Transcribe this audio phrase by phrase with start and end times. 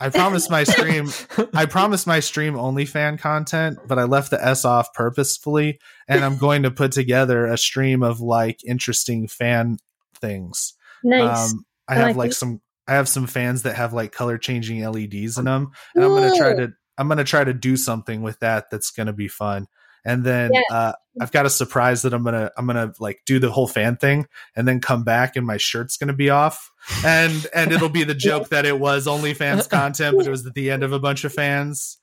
[0.00, 1.10] I promised my stream.
[1.54, 6.24] I promised my stream only fan content, but I left the S off purposefully, and
[6.24, 9.76] I'm going to put together a stream of like interesting fan
[10.16, 10.74] things.
[11.04, 11.52] Nice.
[11.52, 12.60] Um, I I have like some.
[12.88, 16.36] I have some fans that have like color changing LEDs in them, and I'm gonna
[16.36, 16.72] try to.
[16.98, 18.70] I'm gonna try to do something with that.
[18.70, 19.66] That's gonna be fun.
[20.04, 20.62] And then Yeah.
[20.70, 22.50] uh, I've got a surprise that I'm gonna.
[22.56, 25.96] I'm gonna like do the whole fan thing, and then come back, and my shirt's
[25.96, 26.70] gonna be off,
[27.04, 30.54] and and it'll be the joke that it was OnlyFans content, but it was at
[30.54, 31.98] the end of a bunch of fans.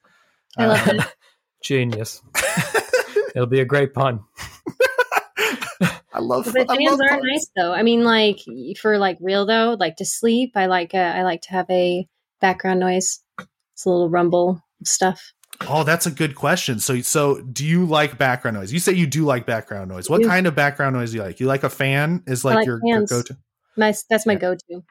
[0.57, 1.03] I love Uh.
[1.63, 2.21] Genius.
[3.35, 4.21] It'll be a great pun.
[6.13, 6.51] I love.
[6.51, 7.23] The I fans love are puns.
[7.23, 7.73] nice though.
[7.73, 8.39] I mean, like
[8.81, 12.07] for like real though, like to sleep, I like uh, I like to have a
[12.41, 13.19] background noise.
[13.73, 15.33] It's a little rumble stuff.
[15.61, 16.79] Oh, that's a good question.
[16.79, 18.71] So, so do you like background noise?
[18.71, 20.09] You say you do like background noise.
[20.09, 21.39] What kind of background noise do you like?
[21.39, 22.23] You like a fan?
[22.27, 23.37] Is like, like your, your go-to?
[23.75, 24.39] My that's my Yeah.
[24.39, 24.83] go-to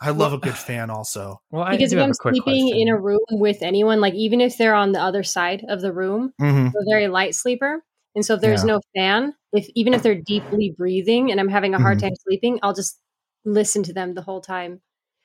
[0.00, 0.90] I love a good fan.
[0.90, 2.78] Also, Well, I because if I'm sleeping question.
[2.78, 5.92] in a room with anyone, like even if they're on the other side of the
[5.92, 7.82] room, hmm I'm a very light sleeper.
[8.14, 8.74] And so if there's Yeah.
[8.74, 12.02] no fan, if even if they're deeply breathing and I'm having a hard Mhm.
[12.02, 12.98] time sleeping, I'll just
[13.44, 14.82] listen to them the whole time.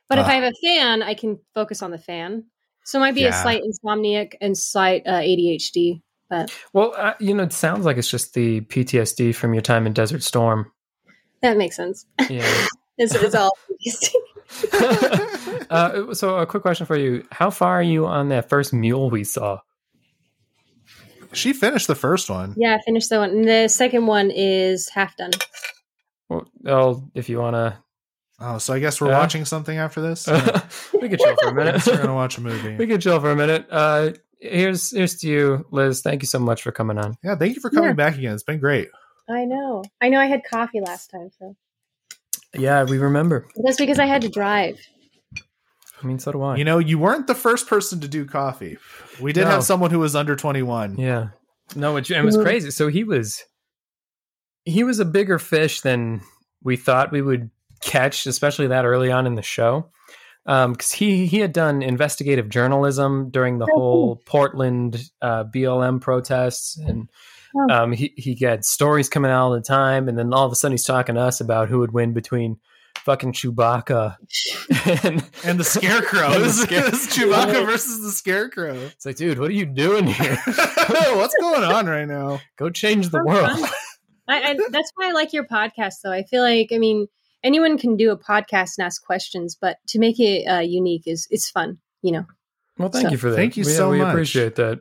[0.08, 0.30] But if Ah.
[0.30, 2.46] I have a fan, I can focus on the fan.
[2.84, 6.02] So it might be a slight insomniac and slight uh, ADHD.
[6.30, 9.86] But well, uh, you know, it sounds like it's just the PTSD from your time
[9.86, 10.72] in Desert Storm.
[11.42, 12.06] that makes sense.
[12.30, 12.68] Yeah.
[12.98, 13.58] It's, it's all
[15.72, 19.10] uh, so, a quick question for you: How far are you on that first mule
[19.10, 19.60] we saw?
[21.34, 22.54] she finished the first one.
[22.58, 23.30] yeah, I finished the one.
[23.32, 25.32] And the second one is half done.
[26.30, 27.78] Well, oh, if you want to,
[28.44, 29.20] Oh, so I guess we're Yeah.
[29.20, 30.28] watching something after this.
[31.00, 31.86] we could chill for a minute.
[31.86, 32.76] we're gonna watch a movie.
[32.80, 33.68] we could chill for a minute.
[33.70, 36.02] Uh, here's here's to you, Liz.
[36.02, 37.18] Thank you so much for coming on.
[37.24, 37.94] Yeah, thank you for coming Yeah.
[37.96, 38.34] back again.
[38.34, 38.90] It's been great.
[39.30, 39.84] I know.
[40.02, 41.56] I know I had coffee last time, so
[42.56, 43.48] Yeah, we remember.
[43.64, 44.80] that's because I had to drive.
[46.02, 46.56] I mean, so do I.
[46.58, 48.80] You know, you weren't the first person to do coffee.
[49.22, 49.52] We did No.
[49.52, 50.98] have someone who was under 21.
[50.98, 51.28] Yeah.
[51.76, 52.44] No, it, it was Mhm.
[52.44, 52.72] crazy.
[52.72, 53.44] So he was
[54.66, 56.22] he was a bigger fish than
[56.64, 57.50] we thought we would
[57.82, 59.90] catch, especially that early on in the show.
[60.46, 66.78] Because he he had done investigative journalism during the Oh, whole Portland uh, BLM protests,
[66.78, 67.10] and
[67.56, 67.70] Oh.
[67.70, 70.08] um, he he got stories coming out all the time.
[70.08, 72.60] And then all of a sudden, he's talking to us about who would win between
[73.06, 74.16] fucking Chewbacca
[75.04, 76.28] and And the Scarecrow.
[76.32, 78.74] And the This is Chewbacca versus the Scarecrow.
[78.76, 80.38] it's like, dude, what are you doing here?
[80.48, 82.40] What's going on right now?
[82.58, 83.50] Go change the world.
[84.28, 86.12] I, I, that's why I like your podcast, though.
[86.12, 87.08] I feel like, I mean,
[87.44, 91.28] anyone can do a podcast and ask questions, but to make it uh, unique is
[91.32, 92.26] it's fun, you know.
[92.78, 93.36] Well, thank So- you for that.
[93.36, 94.10] Thank you we, so we much.
[94.10, 94.80] appreciate that.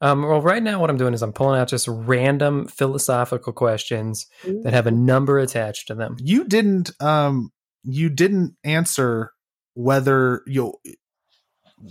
[0.00, 4.26] Um, well, right now, what I'm doing is I'm pulling out just random philosophical questions
[4.44, 6.16] that have a number attached to them.
[6.20, 7.52] You didn't um
[7.84, 9.32] you didn't answer
[9.74, 10.74] whether you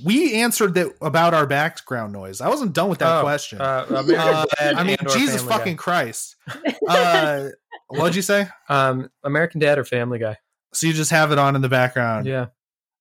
[0.03, 2.41] we answered that about our background noise.
[2.41, 3.61] I wasn't done with that Oh, question.
[3.61, 5.57] Uh, Uh, I mean, Jesus Family Guy.
[5.57, 6.35] fucking Christ.
[6.88, 7.49] Uh,
[7.89, 8.47] what'd you say?
[8.69, 10.37] Um, American Dad or Family Guy?
[10.73, 12.27] So you just have it on in the background.
[12.27, 12.47] Yeah.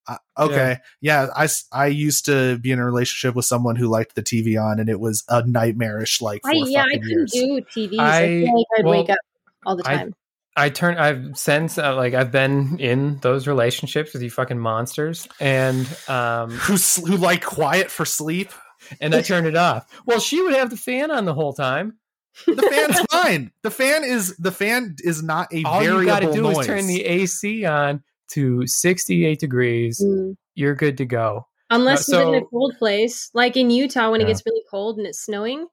[0.08, 0.78] Uh, okay.
[1.00, 1.28] Yeah.
[1.34, 4.78] I I used to be in a relationship with someone who liked the TV on,
[4.78, 7.32] and it was a nightmarish like I, yeah, I fucking couldn't years.
[7.32, 7.98] do TVs.
[7.98, 9.18] I, I- feel like I'd well, wake up
[9.64, 10.14] all the time.
[10.58, 10.96] I turn.
[10.96, 16.50] I've since uh, like I've been in those relationships with you fucking monsters, and um,
[16.52, 18.50] who who like quiet for sleep.
[19.00, 19.86] and I turned it off.
[20.06, 21.98] Well, she would have the fan on the whole time.
[22.44, 23.50] The fan's fine.
[23.62, 26.58] The fan is the fan is not a All you got to do noise.
[26.60, 28.02] is turn the AC on
[28.32, 30.00] to 68 degrees.
[30.04, 30.36] Mm.
[30.54, 31.46] You're good to go.
[31.70, 34.26] Unless Uh, you live in a cold place, like in Utah when Yeah.
[34.26, 35.66] it gets really cold and it's snowing.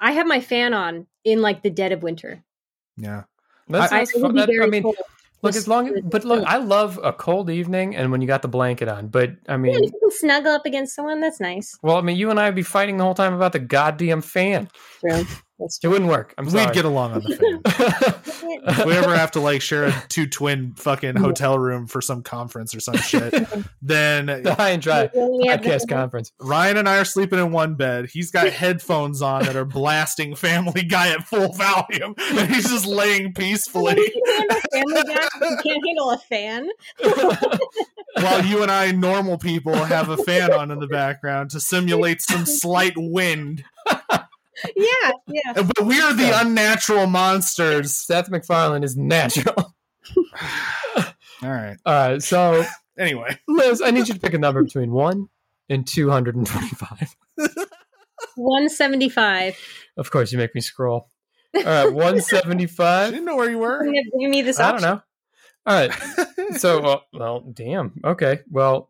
[0.00, 2.42] I have my fan on in like the dead of winter.
[2.96, 3.24] yeah.
[3.68, 4.34] That's, I, that's it would fun.
[4.46, 4.96] be That- I mean, cold.
[5.42, 8.40] look Just as long, but look, I love a cold evening and when you got
[8.42, 9.08] the blanket on.
[9.08, 11.76] But I mean, if you can snuggle up against someone, that's nice.
[11.82, 14.22] well, I mean, you and I would be fighting the whole time about the goddamn
[14.22, 14.70] fan.
[15.00, 15.24] True.
[15.58, 16.34] That's It wouldn't work.
[16.38, 16.66] I'm sorry.
[16.66, 18.62] We'd get along on the fan.
[18.68, 22.22] if we ever have to like share a two twin fucking hotel room for some
[22.22, 23.34] conference or some shit,
[23.82, 26.32] then the high and dry podcast conference.
[26.40, 28.08] Ryan and I are sleeping in one bed.
[28.10, 32.86] He's got headphones on that are blasting Family Guy at full volume, and he's just
[32.86, 36.68] laying peacefully You can handle Family Guy, you can't handle a fan.
[38.14, 42.22] while you and I, normal people, have a fan on in the background to simulate
[42.22, 43.64] some slight wind.
[44.76, 45.52] Yeah, yeah.
[45.56, 47.94] Uh, but we're the unnatural monsters.
[47.94, 49.74] Seth MacFarlane is natural.
[51.42, 51.76] All right.
[51.86, 52.64] All right, so
[52.98, 55.28] Anyway, Liz, I need you to pick a number between one
[55.68, 57.14] and two hundred and twenty-five.
[58.34, 59.56] 175.
[59.96, 61.08] Of course, you make me scroll.
[61.54, 63.08] All right, one seventy-five.
[63.08, 63.84] I didn't know where you were.
[63.84, 65.00] Give me this I don't know.
[65.64, 65.92] All right,
[66.56, 67.92] so well, well, damn.
[68.04, 68.88] Okay, well,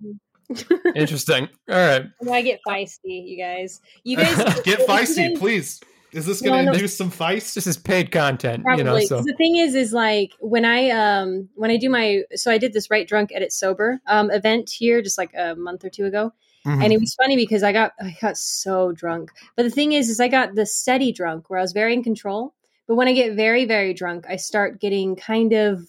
[0.94, 1.48] Interesting.
[1.68, 2.04] All right.
[2.30, 3.80] I get feisty, you guys.
[4.04, 5.80] You guys Get feisty, guys- please.
[6.10, 6.72] Is this going to No, no.
[6.72, 7.52] induce some feist?
[7.52, 8.78] This is paid content, Probably.
[8.80, 8.94] you know.
[8.96, 12.50] 'Cause So the thing is, is like when I um when I do my so
[12.50, 15.90] I did this right drunk edit sober um event here just like a month or
[15.90, 16.32] two ago,
[16.64, 16.82] Mhm.
[16.82, 19.32] and it was funny because I got I got so drunk.
[19.54, 22.02] But the thing is, is I got the steady drunk where I was very in
[22.02, 22.54] control.
[22.86, 25.86] But when I get very very drunk, I start getting kind of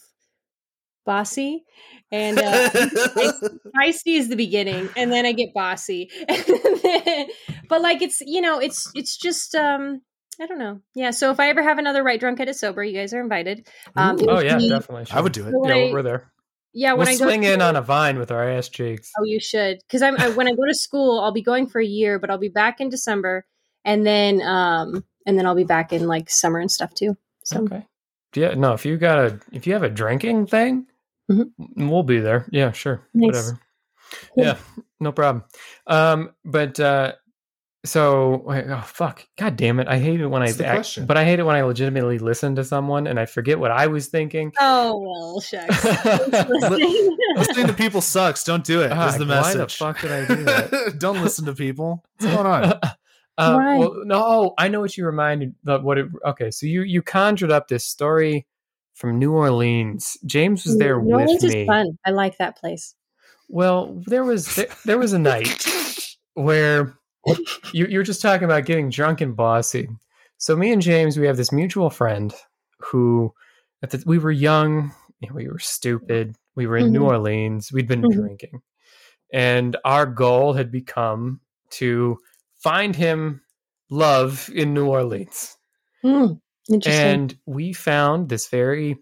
[1.06, 1.64] bossy,
[2.12, 6.10] and uh, feisty is the beginning, and then I get bossy.
[7.70, 10.02] but like it's you know it's it's just um
[10.42, 11.12] I don't know yeah.
[11.12, 13.68] So if I ever have another right drunk edit sober, you guys are invited.
[13.96, 15.08] Um, Oh yeah, be- definitely.
[15.12, 15.52] I would do it.
[15.52, 16.32] So when Yeah, I- we're there.
[16.72, 19.12] Yeah, when We'll I go swing in to- on a vine with our ass cheeks.
[19.20, 21.82] Oh, you should, because I'm I, when I go to school, I'll be going for
[21.82, 23.46] a year, but I'll be back in December,
[23.84, 27.18] and then um and then I'll be back in like summer and stuff too.
[27.44, 27.86] So Okay.
[28.36, 30.86] Yeah, no, if you got a if you have a drinking thing,
[31.30, 31.52] Mhm.
[31.90, 32.48] we'll be there.
[32.52, 33.08] Yeah, sure.
[33.14, 33.28] Nice.
[33.28, 33.60] Whatever.
[34.36, 34.44] Cool.
[34.46, 34.58] Yeah,
[35.00, 35.44] no problem.
[35.88, 37.14] Um, but uh
[37.86, 39.26] so wait, oh fuck.
[39.38, 39.88] God damn it.
[39.88, 41.06] I hate it when What's the I act, question?
[41.06, 43.88] but I hate it when I legitimately listen to someone and I forget what I
[43.88, 44.52] was thinking.
[44.60, 45.86] Oh well, shucks.
[46.50, 47.18] Listening.
[47.38, 48.44] Listening to people sucks.
[48.44, 48.92] Don't do it.
[48.92, 50.96] Is the why the fuck did I do that?
[51.00, 52.04] Don't listen to people.
[52.18, 52.64] What's going on?
[53.38, 53.78] uh, Why?
[53.78, 55.56] well, no, I know what you reminded.
[55.66, 56.08] Of what it?
[56.26, 58.46] Okay, so you you conjured up this story
[59.00, 60.18] from New Orleans.
[60.26, 61.62] James was there New with Orleans me.
[61.62, 61.98] is fun.
[62.06, 62.94] I like that place.
[63.48, 65.66] Well, there was there, there was a night
[66.34, 66.94] where
[67.74, 69.88] you you were just talking about getting drunk and bossy.
[70.38, 72.34] So me and James, we have this mutual friend
[72.80, 73.34] who,
[73.82, 74.92] at the, we were young,
[75.34, 76.36] we were stupid.
[76.56, 77.08] We were in New Mhm.
[77.08, 77.72] Orleans.
[77.72, 78.12] We'd been Mhm.
[78.14, 78.62] drinking,
[79.34, 81.40] and our goal had become
[81.72, 82.18] to
[82.62, 83.42] find him
[83.90, 85.58] love in New Orleans.
[86.04, 86.42] Interesting.
[86.86, 88.98] And we found this very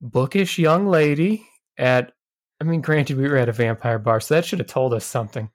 [0.00, 1.46] bookish young lady
[1.78, 2.12] at,
[2.60, 5.04] I mean, granted, we were at a vampire bar, so that should have told us
[5.04, 5.50] something.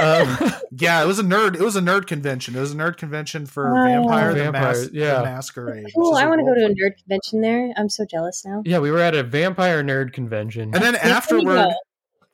[0.00, 0.38] Um,
[0.72, 1.56] Yeah, it was a nerd.
[1.56, 2.54] It was a nerd convention.
[2.54, 3.84] It was a nerd convention for Oh.
[3.84, 5.14] Vampire the, Vampire, Mas- yeah.
[5.18, 5.82] the Masquerade.
[5.84, 6.14] which cool.
[6.14, 7.72] I want to go to a nerd convention there.
[7.76, 8.62] I'm so jealous now.
[8.64, 10.70] yeah, we were at a vampire nerd convention.
[10.72, 11.72] And then There you afterward, go.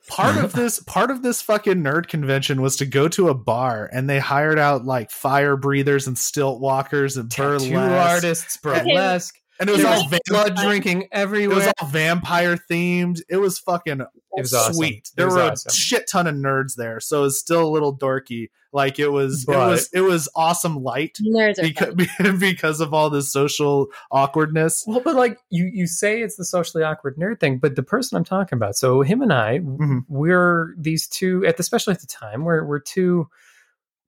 [0.07, 3.89] Part of this part of this fucking nerd convention was to go to a bar
[3.91, 8.13] and they hired out like fire breathers and stilt walkers and Tattoo burlesque.
[8.13, 11.57] artists, burlesque, And it was all was blood drinking everywhere.
[11.57, 13.21] it was all vampire themed.
[13.29, 14.07] It was fucking It
[14.41, 14.73] was awesome.
[14.75, 15.07] sweet.
[15.07, 15.69] It There was were awesome.
[15.69, 18.49] a shit ton of nerds there, so it's still a little dorky.
[18.73, 22.37] Like it was, But- it was, it was awesome light Nerds because fun.
[22.39, 24.83] because of all this social awkwardness.
[24.85, 28.17] Well, but like you, you say it's the socially awkward nerd thing, but the person
[28.17, 30.01] I'm talking about, so him and I, Mhm.
[30.09, 33.29] we're these two, at the, especially at the time, we're we're two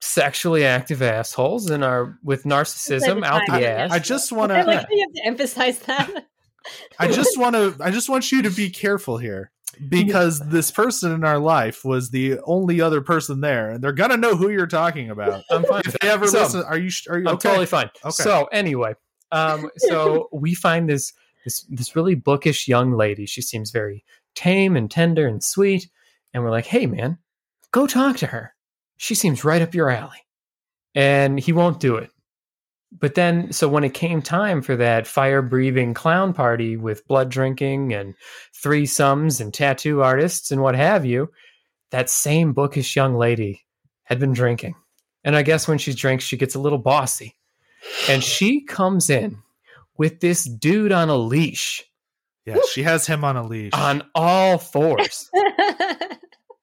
[0.02, 3.92] sexually active assholes and are with narcissism out the ass.
[3.92, 6.28] I just want to, like how you have to emphasize that.
[6.98, 9.52] I just want to, I just want you to be careful here
[9.88, 14.18] because this person in our life was the only other person there, and they're gonna
[14.18, 15.44] know who you're talking about.
[15.50, 15.82] I'm fine.
[15.86, 16.90] If they ever So, listen, are you?
[17.10, 17.50] Are you I'm okay?
[17.50, 17.90] totally fine.
[18.04, 18.24] Okay.
[18.24, 18.94] So anyway,
[19.32, 21.14] um, so we find this
[21.44, 23.26] this this really bookish young lady.
[23.26, 24.04] She seems very
[24.36, 25.90] tame and tender and sweet,
[26.34, 27.18] and we're like, "Hey, man,
[27.72, 28.54] go talk to her.
[29.00, 30.20] She seems right up your alley."
[30.94, 32.12] And he won't do it.
[32.92, 37.30] But then, so when it came time for that fire breathing clown party with blood
[37.30, 38.16] drinking and
[38.64, 41.30] threesomes and tattoo artists and what have you,
[41.92, 43.64] that same bookish young lady
[44.04, 44.74] had been drinking.
[45.24, 47.36] And I guess when she drinks, she gets a little bossy.
[48.10, 49.38] And she comes in
[49.98, 51.84] with this dude on a leash
[52.46, 53.74] Yeah, she has him on a leash.
[53.74, 55.30] on all fours.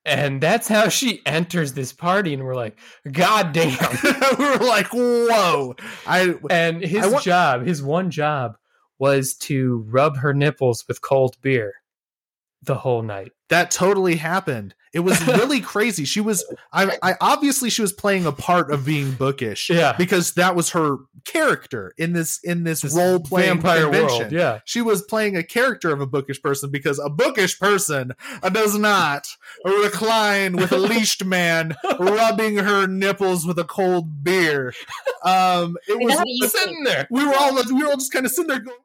[0.07, 2.33] and that's how she enters this party.
[2.33, 2.79] And we're like,
[3.11, 3.77] God damn.
[4.39, 5.75] we're like, "Whoa!"
[6.07, 8.57] I And his I job, his one job,
[8.99, 11.75] was to rub her nipples with cold beer
[12.67, 13.33] the whole night.
[13.49, 14.75] that totally happened.
[14.93, 16.05] It was really crazy.
[16.07, 16.43] She was,
[16.73, 19.69] I, I obviously she was playing a part of being bookish.
[19.77, 19.95] Yeah.
[19.99, 20.97] because that was her
[21.27, 24.19] character in this in this, This role playing vampire convention.
[24.21, 24.33] world.
[24.33, 24.61] Yeah.
[24.65, 28.13] She was playing a character of a bookish person because a bookish person
[28.53, 29.27] does not
[29.65, 34.73] recline with a leashed man rubbing her nipples with a cold beer.
[35.25, 37.07] Um, it was That's what Sitting there.
[37.11, 38.79] we were all we were all just kind of sitting there going,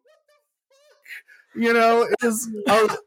[1.55, 2.97] you know, it was oh,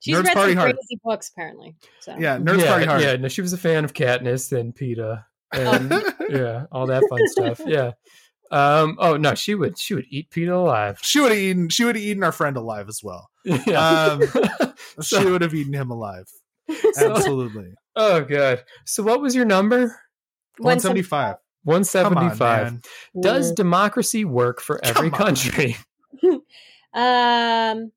[0.00, 0.76] She's Nerds read party some hard.
[0.76, 1.74] crazy books, apparently.
[2.00, 2.16] So.
[2.18, 3.02] yeah, nerds yeah, party hard.
[3.02, 5.90] Yeah, no, she was a fan of Katniss and Peeta and
[6.30, 7.60] yeah, all that fun stuff.
[7.66, 7.92] Yeah.
[8.50, 8.96] Um.
[8.98, 10.98] Oh no, she would she would eat Peeta alive.
[11.02, 11.68] She would have eaten.
[11.68, 13.28] She would have eaten our friend alive as well.
[13.44, 14.18] Yeah.
[14.20, 14.22] Um,
[15.02, 16.26] she would have eaten him alive.
[16.92, 17.72] So- Absolutely.
[17.96, 18.64] oh god.
[18.86, 20.00] So what was your number?
[20.58, 21.36] One seventy five.
[21.64, 22.66] One seventy five.
[22.68, 22.82] On,
[23.20, 25.76] Does democracy work for every Come country?
[26.94, 27.92] Um.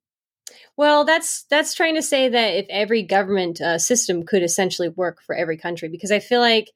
[0.78, 5.22] Well, that's that's trying to say that if every government uh, system could essentially work
[5.22, 6.72] for every country, because I feel like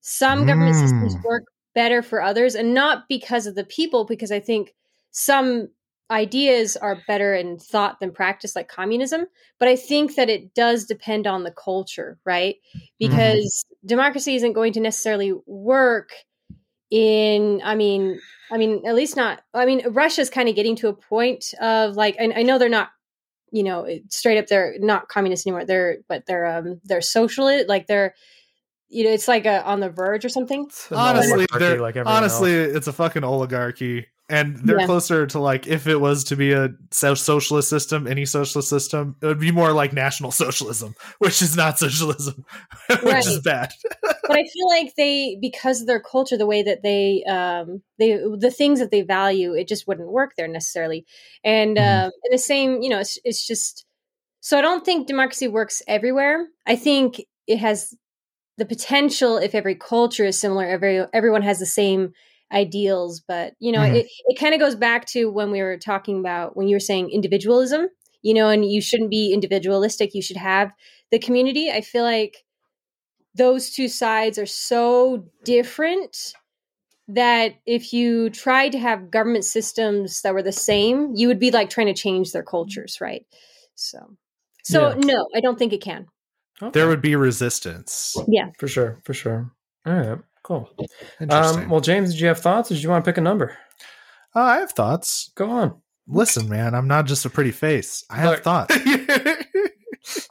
[0.00, 1.24] some government systems Mm.
[1.24, 1.44] work
[1.74, 4.74] better for others, and not because of the people, because I think
[5.10, 5.68] some
[6.10, 9.26] ideas are better in thought than practice, like communism.
[9.58, 12.56] But I think that it does depend on the culture, right?
[12.98, 16.12] Because democracy isn't going to necessarily work
[16.90, 18.18] in i mean
[18.50, 21.96] i mean at least not i mean russia's kind of getting to a point of
[21.96, 22.90] like I know they're not
[23.50, 25.64] you know straight up they're not communist anymore.
[25.64, 28.14] They're but they're um they're socialist like they're
[28.88, 30.70] you know it's like a, on the verge or something.
[30.90, 31.46] Honestly,
[31.78, 32.76] like honestly, else.
[32.76, 34.86] it's a fucking oligarchy, and they're Yeah.
[34.86, 39.26] closer to like if it was to be a socialist system, any socialist system, it
[39.26, 42.44] would be more like national socialism, which is not socialism,
[42.88, 43.26] which Right.
[43.26, 43.72] is bad.
[44.26, 48.18] but i feel like they because of their culture the way that they um they
[48.38, 51.06] the things that they value it just wouldn't work there necessarily
[51.44, 52.04] and Mhm.
[52.04, 53.86] um and the same you know it's, it's just
[54.40, 57.94] so i don't think democracy works everywhere i think it has
[58.58, 62.12] the potential if every culture is similar every everyone has the same
[62.52, 63.94] ideals but you know Mhm.
[63.96, 66.80] it, it kind of goes back to when we were talking about when you were
[66.80, 67.88] saying individualism
[68.22, 70.72] you know and you shouldn't be individualistic you should have
[71.10, 72.44] the community i feel like
[73.34, 76.32] those two sides are so different
[77.08, 81.50] that if you tried to have government systems that were the same, you would be
[81.50, 83.24] like trying to change their cultures, right?
[83.74, 84.16] So,
[84.62, 84.94] so Yeah.
[84.98, 86.06] no, I don't think it can.
[86.60, 86.78] Okay.
[86.78, 88.14] There would be resistance.
[88.28, 88.50] Yeah.
[88.58, 89.50] For sure, for sure.
[89.86, 90.70] All right, cool.
[91.20, 91.64] Interesting.
[91.64, 93.56] Um, well, James, did you have thoughts, or did you want to pick a number?
[94.34, 95.30] Uh, I have thoughts.
[95.34, 95.74] Go on.
[96.06, 98.02] Listen, man, I'm not just a pretty face.
[98.08, 98.42] I have Look.
[98.42, 98.76] thoughts.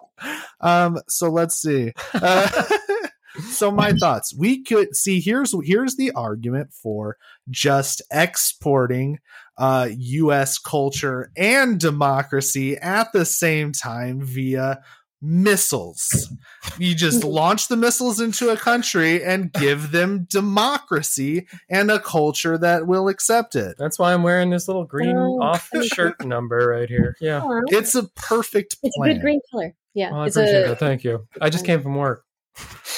[0.61, 1.93] um, so let's see.
[2.15, 2.63] Uh,
[3.51, 4.35] so my thoughts.
[4.35, 7.17] We could see here's here's the argument for
[7.51, 9.19] just exporting
[9.59, 14.79] uh US culture and democracy at the same time via
[15.21, 16.31] missiles.
[16.77, 22.57] You just launch the missiles into a country and give them democracy and a culture
[22.57, 23.75] that will accept it.
[23.77, 27.15] That's why I'm wearing this little green Oh, off I shirt number right here.
[27.19, 27.41] Yeah.
[27.67, 28.89] It's a perfect plan.
[28.91, 29.73] it's a good green color.
[29.93, 30.67] Yeah, Oh, I it's appreciate a.
[30.69, 30.79] that.
[30.79, 31.27] Thank you.
[31.41, 32.23] I just came from work.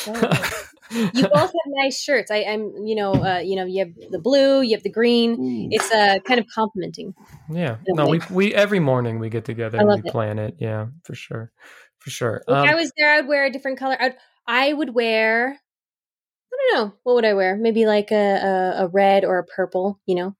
[0.05, 0.11] You
[1.13, 2.31] both have nice shirts.
[2.31, 5.69] I, I'm, you know, uh, you know, you have the blue, you have the green.
[5.71, 7.13] It's uh, kind of complementing.
[7.49, 7.77] yeah.
[7.89, 10.11] No, we we every morning we get together I and love we it.
[10.11, 10.55] plan it.
[10.59, 11.51] Yeah, for sure,
[11.99, 12.41] for sure.
[12.47, 13.97] If Um, I was there, I'd wear a different color.
[13.99, 14.15] I'd,
[14.47, 15.59] I would wear.
[16.51, 16.93] I don't know.
[17.03, 17.55] What would I wear?
[17.55, 19.99] Maybe like a, a, a red or a purple.
[20.05, 20.35] You know.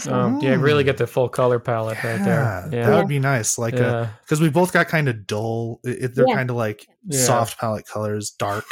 [0.00, 0.86] So, um, yeah, really Mm.
[0.86, 2.68] get the full color palette right there.
[2.72, 2.86] Yeah.
[2.88, 3.58] That would be nice.
[3.58, 4.08] Like a yeah.
[4.24, 5.80] because we both got kind of dull.
[5.84, 6.34] It, it- they're Yeah.
[6.34, 7.18] kind of like Yeah.
[7.20, 8.64] soft palette colors, dark.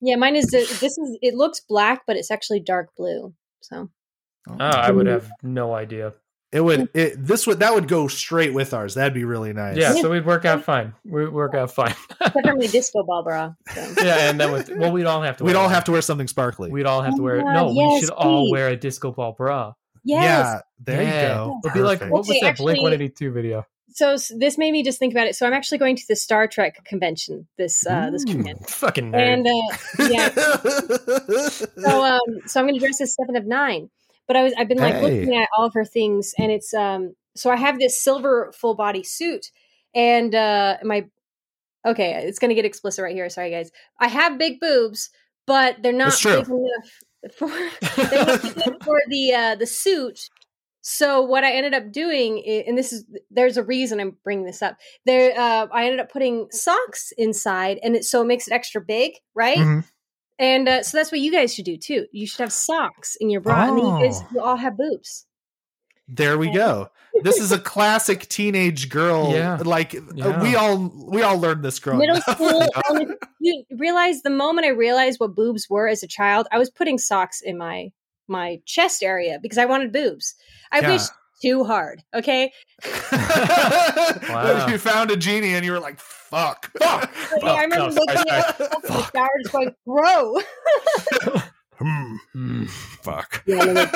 [0.00, 0.46] yeah, mine is.
[0.46, 1.18] This is.
[1.20, 3.34] It looks black, but it's actually dark blue.
[3.62, 3.90] So
[4.48, 6.12] Oh, I would have no idea.
[6.54, 6.88] It would.
[6.94, 8.94] It this would that would go straight with ours.
[8.94, 9.76] That'd be really nice.
[9.76, 10.94] Yeah, so we'd work out fine.
[11.04, 11.94] We'd work out fine.
[12.20, 13.54] except for my disco ball bra.
[13.74, 13.80] So.
[14.04, 15.44] yeah, and then with well, we'd all have to.
[15.44, 15.74] We'd wear all one.
[15.74, 16.70] have to wear something sparkly.
[16.70, 17.42] We'd all have to Oh wear.
[17.44, 19.72] my No, God, we yes, should all wear a disco ball bra.
[20.04, 20.22] Yes.
[20.24, 21.22] Yeah, there Yeah.
[21.22, 21.60] you go.
[21.64, 23.66] It'd be like what was Okay, that Blink One Eighty Two video?
[23.90, 25.34] So s- this made me just think about it.
[25.36, 29.16] So I'm actually going to the Star Trek convention this uh, this weekend, Fucking nerd.
[29.16, 30.28] and uh, yeah,
[31.88, 33.90] so um so i'm going to dress as seven of nine
[34.26, 35.02] but i was i've been like Hey.
[35.02, 38.74] looking at all of her things and it's um so i have this silver full
[38.74, 39.50] body suit
[39.94, 41.06] and uh my
[41.86, 43.70] okay it's going to get explicit right here sorry guys.
[44.00, 45.10] I have big boobs
[45.46, 47.48] but they're not big enough for
[48.10, 50.28] they're not big enough for the uh the suit.
[50.86, 54.62] So what i ended up doing and this is there's a reason i'm bringing this
[54.62, 54.76] up.
[55.06, 58.80] There uh i ended up putting socks inside and it so it makes it extra
[58.80, 59.58] big right?
[59.58, 59.84] Mhm.
[60.38, 62.06] And uh, so that's what you guys should do too.
[62.12, 64.26] You should have socks in your bra, and then you guys Oh.
[64.32, 65.26] will all have boobs.
[66.06, 66.88] There we go.
[67.22, 69.30] This is a classic teenage girl.
[69.32, 69.56] Yeah.
[69.64, 70.42] Like uh, Yeah.
[70.42, 72.22] we all we all learned this growing Middle up.
[72.36, 72.62] school.
[72.90, 76.68] elementary- you realize the moment I realized what boobs were as a child, I was
[76.70, 77.90] putting socks in my
[78.28, 80.34] my chest area because I wanted boobs.
[80.72, 80.92] I Yeah.
[80.92, 81.10] wished
[81.42, 82.02] too hard.
[82.14, 82.52] Okay,
[83.12, 84.66] Wow.
[84.68, 85.98] you found a genie and you were like,
[86.34, 88.70] "Fuck, fuck." But, yeah, I remember no, sorry, looking at sorry.
[88.82, 90.38] the shower, just going, "Grow."
[91.78, 92.64] Hmm, Hmm.
[93.02, 93.42] fuck.
[93.46, 93.86] Yeah,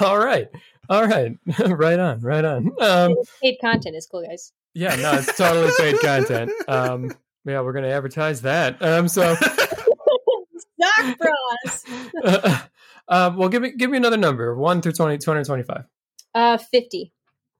[0.00, 0.48] all right,
[0.88, 1.36] all right,
[1.68, 2.72] right on, right on.
[2.80, 4.52] Um, Paid content is cool, guys.
[4.74, 6.50] yeah, no, it's totally paid content.
[6.68, 7.12] Um,
[7.44, 8.82] yeah, we're gonna advertise that.
[8.82, 9.34] Um, so,
[10.80, 11.84] Sock bras.
[13.08, 15.84] uh, well, give me give me another number, one through 20, 225.
[16.34, 17.12] Uh, fifty.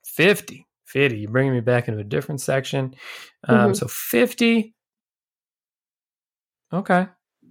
[0.04, 0.66] 50.
[0.92, 1.18] 50.
[1.18, 2.94] You're bringing me back into a different section.
[3.48, 3.76] Um, Mhm.
[3.76, 4.74] So 50.
[6.72, 7.06] Okay.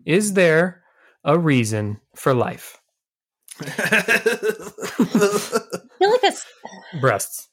[0.06, 0.84] Is there
[1.24, 2.78] a reason for life?
[3.62, 3.66] I
[6.00, 6.46] feel like that's
[7.00, 7.48] Breasts.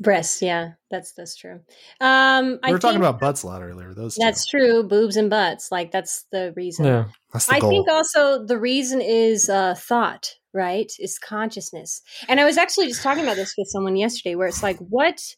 [0.00, 1.60] Breasts, yeah, that's that's true.
[2.00, 3.94] Um, We I were talking think about butts a lot earlier.
[3.94, 4.20] Those two.
[4.24, 4.82] that's true.
[4.82, 6.86] Boobs and butts, like that's the reason.
[6.86, 7.04] Yeah.
[7.32, 7.70] That's the I goal.
[7.70, 10.92] think also the reason is uh, thought, right?
[10.98, 12.02] Is consciousness.
[12.28, 15.34] And I was actually just talking about this with someone yesterday, where it's like, what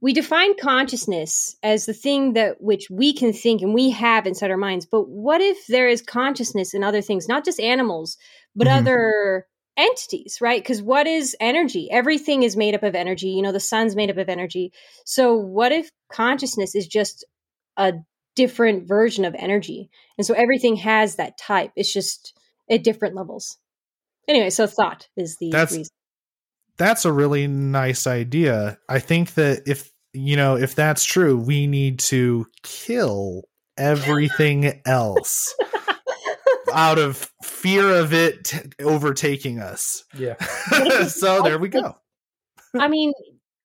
[0.00, 4.50] we define consciousness as the thing that which we can think and we have inside
[4.50, 4.86] our minds.
[4.86, 8.18] But what if there is consciousness in other things, not just animals,
[8.54, 8.76] but Mhm.
[8.76, 9.46] other
[9.76, 10.62] entities, right?
[10.62, 11.90] Because what is energy?
[11.90, 13.28] Everything is made up of energy.
[13.28, 14.72] You know, the sun's made up of energy.
[15.04, 17.24] So what if consciousness is just
[17.76, 17.94] a
[18.34, 19.90] different version of energy?
[20.18, 21.72] And so everything has that type.
[21.76, 22.38] It's just
[22.70, 23.58] at different levels.
[24.28, 25.90] Anyway, so thought is the That's- reason.
[26.76, 28.78] that's a really nice idea.
[28.88, 33.42] I think that if you know if that's true, we need to kill
[33.76, 35.54] everything else
[36.72, 40.04] out of fear of it t- overtaking us.
[40.16, 40.36] Yeah.
[41.08, 41.94] so there we go.
[42.78, 43.12] I mean,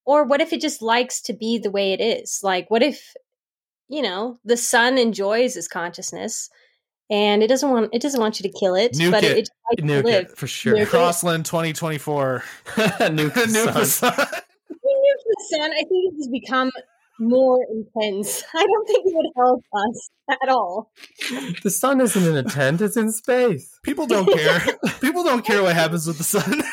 [0.06, 2.40] or what if it just likes to be the way it is?
[2.44, 3.14] Like, what if,
[3.88, 6.50] you know, the sun enjoys its consciousness
[7.12, 9.38] and it doesn't want it doesn't want you to kill it, Nuke but it.
[9.38, 10.26] it, it Nuke to live.
[10.32, 10.76] it for sure.
[10.78, 10.88] Nuke.
[10.88, 12.44] Crossland 2024.
[12.66, 14.14] Nuke the Nuke the sun.
[14.16, 14.28] sun.
[14.70, 16.72] If we nuke the sun, I think it has become
[17.20, 18.44] more intense.
[18.56, 20.10] I don't think it would help us
[20.42, 20.92] at all.
[21.62, 23.78] The sun isn't in a tent; it's in space.
[23.84, 24.62] People don't care.
[25.02, 26.64] People don't care what happens with the sun.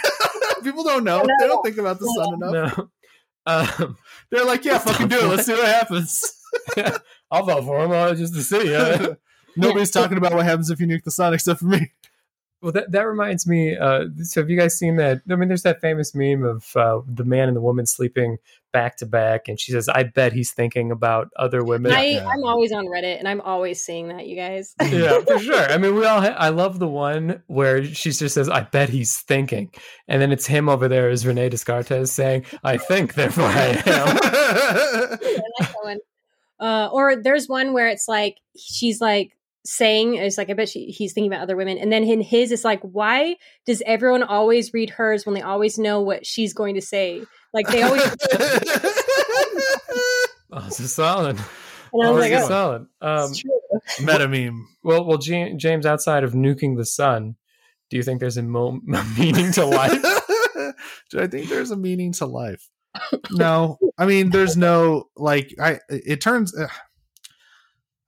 [0.62, 1.24] People don't know.
[1.40, 2.78] They don't think about the sun enough.
[2.78, 2.88] No.
[3.46, 3.96] Um,
[4.30, 5.24] They're like, yeah, fucking do it.
[5.26, 6.22] Let's see what happens.
[7.30, 8.74] I'll vote for him uh, just to see.
[8.74, 9.14] Uh,
[9.66, 11.92] Nobody's talking about what happens if you nuke the sun except for me.
[12.62, 13.76] well, that that reminds me.
[13.76, 15.22] Uh, so, have you guys seen that?
[15.30, 18.38] I mean, there's that famous meme of uh, the man and the woman sleeping
[18.72, 22.28] back to back, and she says, "I bet he's thinking about other women." I, yeah.
[22.28, 24.74] I'm always on Reddit and I'm always seeing that, you guys.
[24.82, 25.70] yeah, for sure.
[25.70, 26.20] I mean, we all.
[26.20, 29.70] Ha- I love the one where she just says, "I bet he's thinking,"
[30.08, 33.82] and then it's him over there as Rene Descartes saying, "I think, therefore I am."
[33.86, 35.20] I like
[35.58, 35.98] that one.
[36.60, 40.86] Uh, or there's one where it's like she's like saying it's like I bet she,
[40.86, 44.72] he's thinking about other women, and then in his it's like why does everyone always
[44.72, 47.22] read hers when they always know what she's going to say?
[47.52, 48.02] Like they always.
[50.50, 51.36] Oh, this is solid.
[51.92, 52.86] And I Oh, was this like, is oh, solid.
[53.02, 53.32] Um.
[54.04, 54.66] Meta meme.
[54.82, 57.36] well, well, Ja- James, outside of nuking the sun,
[57.90, 60.02] do you think there's a, mo- a meaning to life?
[61.10, 62.68] Do I think there's a meaning to life?
[63.30, 63.78] No.
[63.98, 66.68] I mean, there's no like I it turns uh,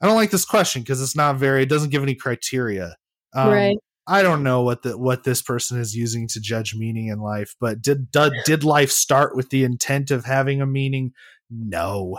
[0.01, 2.97] I don't like this question because it's not very it doesn't give any criteria.
[3.35, 3.77] Um, Right.
[4.07, 7.55] I don't know what the what this person is using to judge meaning in life,
[7.61, 11.13] but did did, did life start with the intent of having a meaning?
[11.51, 12.19] No.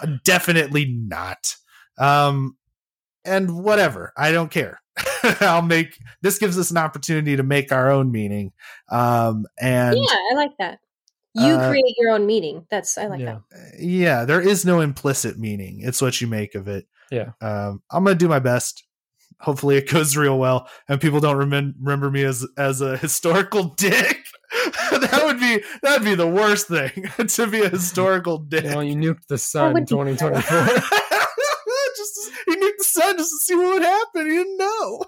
[0.00, 1.56] Uh, Definitely not.
[1.98, 2.56] Um
[3.24, 4.12] and whatever.
[4.16, 4.80] I don't care.
[5.40, 8.52] I'll make this gives us an opportunity to make our own meaning.
[8.90, 10.78] Um and yeah, I like that.
[11.34, 12.66] You Uh, create your own meaning.
[12.70, 13.38] That's I like yeah.
[13.50, 13.80] that.
[13.80, 15.80] yeah, there is no implicit meaning.
[15.80, 16.86] It's what you make of it.
[17.12, 17.32] Yeah.
[17.40, 18.84] Um, I'm gonna do my best.
[19.40, 23.64] Hopefully, it goes real well, and people don't remem- remember me as as a historical
[23.76, 24.18] dick.
[24.90, 28.64] that would be that would be the worst thing to be a historical dick.
[28.64, 30.66] Well, you nuked the sun in 2024.
[31.96, 34.26] just he nuked the sun just to see what would happen.
[34.26, 35.04] He didn't know.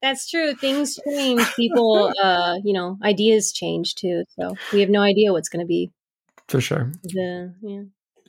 [0.00, 0.54] That's true.
[0.54, 1.42] Things change.
[1.54, 4.24] People, uh, you know, ideas change too.
[4.38, 5.90] So we have no idea what's going to be
[6.48, 6.90] For sure.
[7.04, 7.82] the yeah.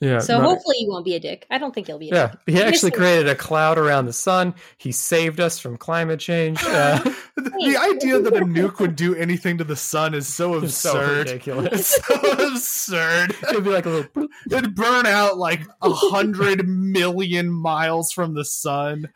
[0.04, 0.20] Yeah.
[0.20, 1.46] So no- hopefully you won't be a dick.
[1.50, 2.56] I don't think he'll be a yeah, dick.
[2.58, 4.54] he actually created a cloud around the sun.
[4.78, 6.60] He saved us from climate change.
[6.74, 6.98] Uh,
[7.38, 10.76] the, the idea that a nuke would do anything to the sun is so it's
[10.76, 11.18] so absurd.
[11.30, 11.96] ridiculous.
[11.96, 13.36] It's so absurd.
[13.50, 14.12] It'd be like a little.
[14.12, 14.28] bloop.
[14.52, 19.08] It'd burn out like a hundred million miles from the sun.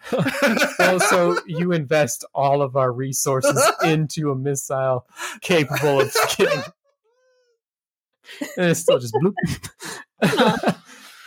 [0.79, 5.05] Well, so you invest all of our resources into a missile
[5.41, 6.61] capable of killing.
[8.57, 10.76] And it's still just bloop.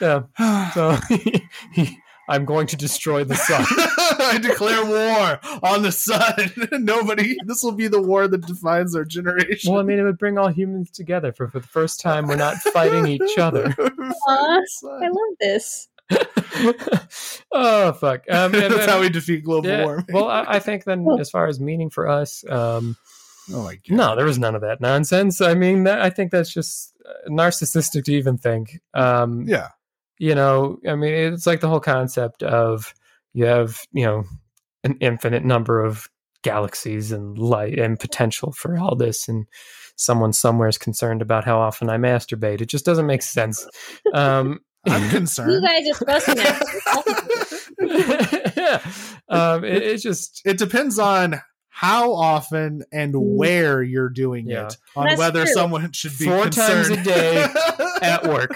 [0.00, 0.22] Yeah.
[0.74, 0.96] So
[2.28, 3.64] I'm going to destroy the sun.
[3.68, 6.52] I declare war on the sun.
[6.84, 7.36] Nobody.
[7.44, 9.72] This will be the war that defines our generation.
[9.72, 11.32] Well, I mean, it would bring all humans together.
[11.32, 13.74] For, for the first time, we're not fighting each other.
[13.78, 15.88] Aw, I love this.
[17.52, 18.22] oh fuck!
[18.30, 20.06] Um, That's then- how we defeat global yeah, warming.
[20.12, 22.96] well, I, I think then, as far as meaning for us, um,
[23.52, 23.96] oh my god.
[23.96, 25.40] no, there was none of that nonsense.
[25.40, 28.80] I mean, that, I think that's just uh, narcissistic to even think.
[28.94, 29.68] Um, Yeah.
[30.20, 32.94] You know, I mean, it's like the whole concept of
[33.32, 34.24] you have, you know,
[34.84, 36.08] an infinite number of
[36.42, 39.46] galaxies and light and potential for all this, and
[39.96, 42.60] someone somewhere is concerned about how often I masturbate.
[42.60, 43.66] It just doesn't make sense.
[44.12, 46.34] Um, I'm concerned You guys are supposed to
[47.80, 48.56] masturbate.
[48.56, 48.80] yeah,
[49.30, 51.40] um, it, it's just it depends on
[51.80, 53.36] how often and Mm.
[53.38, 54.66] where you're doing Yeah.
[54.66, 55.52] it on That's whether true.
[55.54, 57.42] someone should be Four times a day
[58.02, 58.52] at work.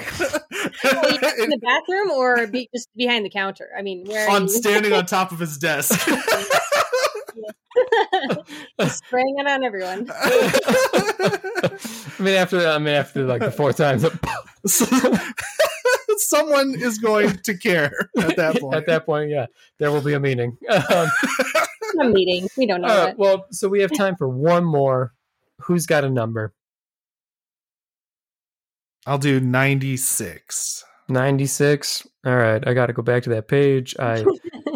[1.40, 3.70] in the bathroom or be, just behind the counter.
[3.78, 5.98] I mean, where on standing on top of his desk.
[8.88, 10.10] Spraying it on everyone?
[10.12, 11.78] I
[12.22, 14.04] mean, after I mean, after like the four times,
[16.18, 18.74] someone is going to care at that point.
[18.76, 19.46] at that point, yeah,
[19.78, 20.56] there will be a meeting.
[20.68, 21.08] Um,
[22.00, 22.48] A meeting.
[22.56, 23.18] We don't know all right, that.
[23.18, 25.12] well, so we have time for one more.
[25.60, 26.52] Who's got a number?
[29.06, 30.84] I'll do 96.
[31.08, 32.06] 96.
[32.24, 33.94] All right, I got to go back to that page.
[33.98, 34.24] I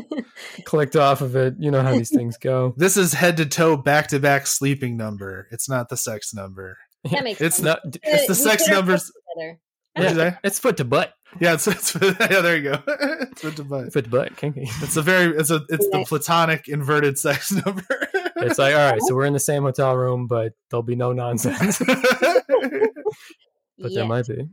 [0.64, 1.54] clicked off of it.
[1.58, 2.74] You know how these things go.
[2.76, 5.48] This is head to toe back to back sleeping number.
[5.50, 6.76] It's not the sex number.
[7.10, 7.64] that makes It's sense.
[7.64, 7.80] not.
[7.84, 9.12] Not, It's uh, the We sex numbers.
[9.98, 10.14] Foot together.
[10.14, 10.38] What'd you yeah, say?
[10.44, 11.14] it's foot to butt.
[11.40, 12.40] Yeah, it's, it's yeah.
[12.40, 12.82] There you go.
[12.86, 13.92] it's foot to butt.
[13.92, 14.62] Foot to butt, kinky.
[14.82, 15.36] It's a very.
[15.36, 15.60] It's a.
[15.68, 17.84] It's the platonic inverted sex number.
[18.36, 21.12] It's like, all right, so we're in the same hotel room, but there'll be no
[21.12, 21.80] nonsense.
[23.80, 24.00] But Yeah.
[24.00, 24.48] there might be.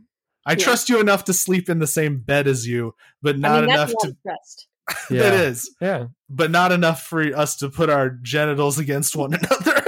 [0.46, 0.58] I Yeah.
[0.58, 3.72] trust you enough to sleep in the same bed as you, but I not mean,
[3.72, 4.10] enough that's a lot to.
[4.10, 4.68] of trust.
[5.10, 5.22] Yeah.
[5.28, 6.06] It is, Yeah.
[6.30, 9.82] but not enough for us to put our genitals against one another.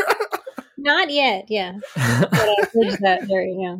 [0.78, 1.46] Not yet.
[1.50, 1.74] Yeah.
[1.96, 3.43] But I bridged that there.
[3.46, 3.76] Yeah.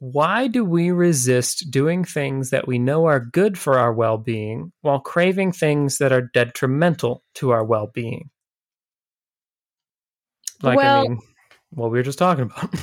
[0.00, 4.72] Why do we resist doing things that we know are good for our well being
[4.80, 8.30] while craving things that are detrimental to our well being?
[10.62, 11.20] Like, I mean,
[11.70, 12.74] what we were just talking about.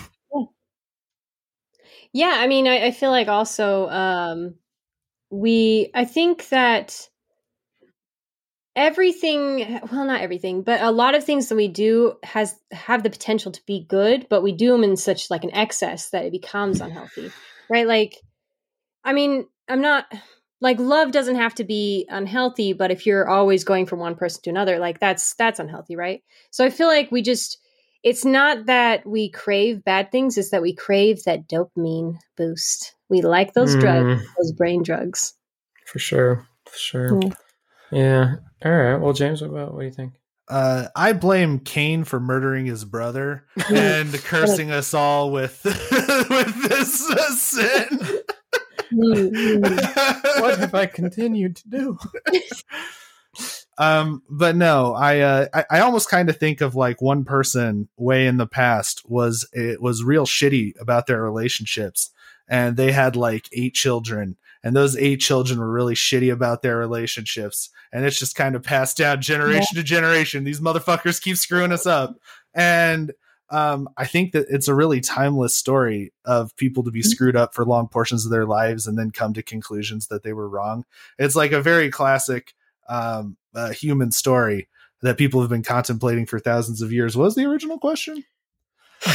[2.13, 4.56] Yeah, I mean, I, I feel like also um,
[5.30, 5.91] we.
[5.93, 7.08] I think that
[8.78, 13.10] everything, well, not everything, but a lot of things that we do has have the
[13.10, 16.32] potential to be good, but we do them in such like an excess that it
[16.32, 17.32] becomes unhealthy,
[17.70, 17.88] right?
[17.88, 18.16] Like,
[19.04, 20.06] I mean, I'm not
[20.62, 24.44] like love doesn't have to be unhealthy, but if you're always going from one person
[24.44, 26.22] to another, like that's that's unhealthy, right?
[26.52, 27.58] So I feel like we just
[28.04, 32.94] it's not that we crave bad things, it's that we crave that dopamine boost.
[33.10, 35.34] We like those drugs, Mm, those brain drugs.
[35.86, 36.46] For sure.
[36.66, 37.20] For sure.
[37.24, 37.32] Yeah.
[37.91, 38.36] Yeah.
[38.63, 38.97] All right.
[38.97, 40.13] Well, James, what about what do you think?
[40.50, 47.10] Uh, I blame Cain for murdering his brother and cursing us all with with this
[47.10, 48.21] uh, sin.
[48.91, 50.41] Mm, mm.
[50.41, 51.97] What have I continued to do?
[53.78, 57.89] um, but no, I uh, I, I almost kind of think of like one person
[57.97, 62.12] way in the past was it was real shitty about their relationships,
[62.47, 66.78] and they had like eight children, and those eight children were really shitty about their
[66.78, 70.43] relationships, and it's just kind of passed down generation to generation.
[70.43, 72.17] These motherfuckers keep screwing us up,
[72.54, 73.13] and
[73.50, 77.54] um, I think that it's a really timeless story of people to be screwed up
[77.54, 80.84] for long portions of their lives and then come to conclusions that they were wrong.
[81.17, 82.54] It's like a very classic
[82.89, 84.67] um, uh, human story
[85.02, 87.15] that people have been contemplating for thousands of years.
[87.15, 88.24] What was the original question?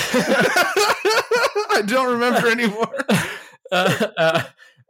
[1.73, 2.95] I don't remember anymore.
[3.73, 4.43] uh, uh,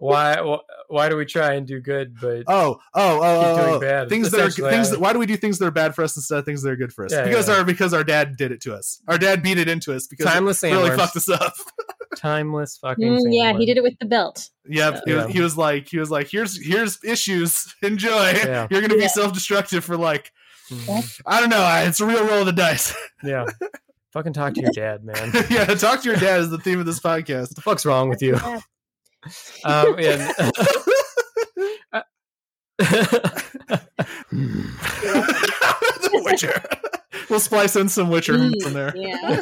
[0.03, 3.75] why, why do we try and do good, but Oh, oh, oh, Keep oh, doing
[3.77, 3.81] oh.
[3.81, 4.09] bad.
[4.09, 4.91] things that are things.
[4.91, 6.71] That, why do we do things that are bad for us instead of things that
[6.71, 7.13] are good for us?
[7.13, 7.55] Yeah, because yeah.
[7.57, 9.01] our because our dad did it to us.
[9.09, 10.97] Our dad beat it into us because timeless it really sandworms.
[10.97, 11.55] fucked us up.
[12.17, 14.51] timeless fucking Mm, yeah, he did it with the belt.
[14.69, 15.03] Yep.
[15.07, 17.75] He, was, he was like, he was like, here's here's issues.
[17.83, 18.33] Enjoy.
[18.33, 18.67] Yeah.
[18.71, 19.07] You're gonna be Yeah.
[19.09, 20.31] self destructive for like
[20.71, 21.21] Mhm.
[21.27, 21.65] I don't know.
[21.87, 22.95] It's a real roll of the dice.
[23.25, 23.47] Yeah.
[24.13, 25.33] Fucking talk to your dad, man.
[25.49, 25.65] Yeah.
[25.67, 27.55] Talk to your dad is the theme of this podcast.
[27.55, 28.39] the fuck's wrong with you?
[29.65, 29.81] Yeah.
[29.83, 30.35] Um, and,
[36.03, 36.63] the Witcher.
[37.31, 38.93] we'll splice in some Witcher Mm, from there.
[38.97, 39.41] Yeah.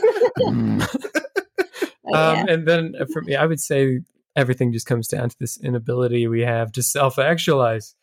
[2.13, 2.45] Oh, um, yeah.
[2.49, 4.01] and then for me, I would say
[4.35, 7.95] everything just comes down to this inability we have to self actualize.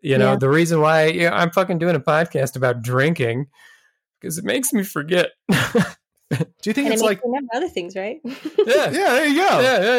[0.00, 0.36] You know, Yeah.
[0.38, 3.46] the reason why you know, I'm fucking doing a podcast about drinking
[4.20, 5.30] because it makes me forget.
[6.38, 8.20] Do you think And it it's makes like remember other things, right?
[8.24, 8.34] yeah.
[8.66, 9.60] yeah, there you go.
[9.60, 9.94] Yeah, yeah,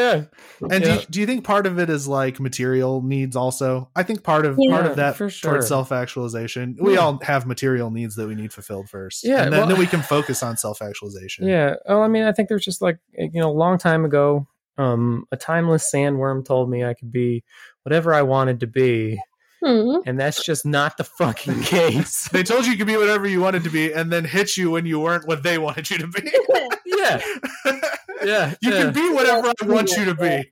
[0.61, 0.67] yeah.
[0.71, 3.89] And do you, do you think part of it is like material needs also?
[3.95, 4.71] I think part of Yeah.
[4.75, 5.51] part of that For sure.
[5.51, 6.75] towards self actualization.
[6.81, 6.99] We Yeah.
[6.99, 9.23] all have material needs that we need fulfilled first.
[9.23, 11.47] Yeah, And then, well- then we can focus on self actualization.
[11.47, 11.75] Yeah.
[11.87, 15.25] Oh, I mean, I think there's just like you know, a long time ago, um,
[15.31, 17.43] a timeless sandworm told me I could be
[17.83, 19.17] whatever I wanted to be,
[19.63, 19.97] Hmm.
[20.05, 22.29] and that's just not the fucking case.
[22.31, 24.69] They told you you could be whatever you wanted to be and then hit you
[24.71, 26.31] when you weren't what they wanted you to be.
[26.85, 27.21] yeah.
[28.23, 28.55] Yeah.
[28.61, 28.83] you yeah.
[28.83, 30.51] can be whatever I want you to be.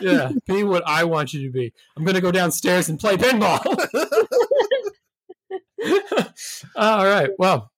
[0.00, 1.72] Yeah, be what I want you to be.
[1.96, 3.60] I'm gonna go downstairs and play pinball.
[6.76, 7.30] All right.
[7.38, 7.70] Well.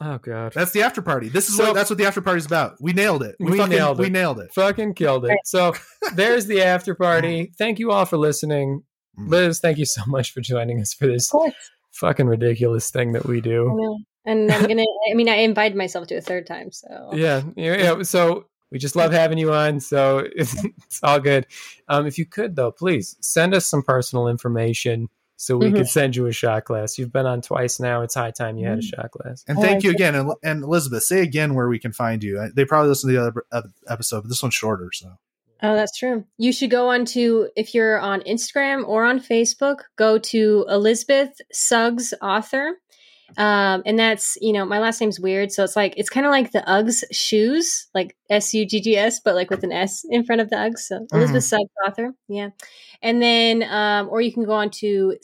[0.00, 0.52] Oh god.
[0.54, 1.28] That's the after party.
[1.28, 2.76] This is So- what that's what the after party's about.
[2.80, 3.36] We nailed it.
[3.38, 4.52] We, We fucking, nailed We nailed it.
[4.54, 5.36] Fucking killed it.
[5.44, 5.74] So
[6.14, 7.52] there's the after party.
[7.58, 8.82] Thank you all for listening.
[9.18, 9.28] Mm.
[9.28, 11.32] Liz, thank you so much for joining us for this
[11.92, 13.96] fucking ridiculous thing that we do.
[14.24, 14.82] and I'm gonna.
[15.10, 18.02] I mean, I invited myself to a third time, so Yeah, yeah, yeah.
[18.02, 19.78] So we just love having you on.
[19.80, 21.46] So it's, it's all good.
[21.88, 25.76] Um, if you could, though, please send us some personal information so we Mhm.
[25.76, 26.96] could send you a shot glass.
[26.96, 28.02] You've been on twice now.
[28.02, 29.00] It's high time you had a Mm-hmm.
[29.02, 29.44] shot glass.
[29.46, 30.14] And thank you again.
[30.14, 32.38] And, and Elizabeth, say again where we can find you.
[32.40, 34.90] Uh, They probably listen to the other, other episode, but this one's shorter.
[34.92, 35.12] So
[35.66, 36.24] Oh, that's true.
[36.36, 41.30] You should go on to if you're on Instagram or on Facebook, go to Elizabeth
[41.52, 42.72] Suggs author.
[43.38, 45.50] Um, and that's, you know, my last name's weird.
[45.50, 48.96] So it's like, it's kind of like the Uggs shoes, like S U G G
[48.96, 50.80] S, but like with an S in front of the Uggs.
[50.80, 52.12] So Elizabeth Suggs author.
[52.28, 52.50] Yeah.
[53.02, 55.16] And then, um, or you can go on to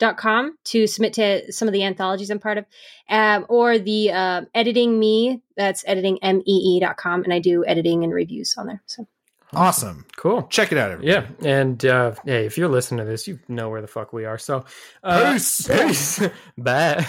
[0.00, 2.66] ctpfiction.com to submit to some of the anthologies I'm part of
[3.08, 7.38] um, or the uh, editing me that's editing m e e dot com, and i
[7.38, 9.06] do editing and reviews on there so
[9.52, 10.04] awesome.
[10.16, 10.42] Cool.
[10.44, 10.90] Check it out.
[10.90, 11.12] Everybody.
[11.42, 14.24] Yeah, and uh, hey, if you're listening to this, you know where the fuck we
[14.24, 14.36] are.
[14.38, 14.64] So,
[15.04, 15.68] uh, Peace.
[15.68, 16.18] peace.
[16.58, 17.06] Bye.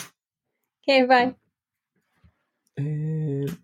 [0.87, 1.33] okay bye
[2.77, 3.57] And